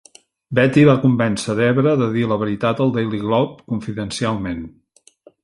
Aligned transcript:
Betty 0.59 0.85
va 0.87 0.95
convèncer 1.03 1.55
Debra 1.59 1.93
de 1.99 2.07
dir 2.15 2.23
la 2.31 2.39
veritat 2.45 2.81
al 2.87 2.95
Daily 2.97 3.21
Globe, 3.27 3.63
confidencialment. 3.75 4.67